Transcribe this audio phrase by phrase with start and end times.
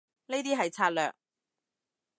[0.25, 1.13] 呢啲係策略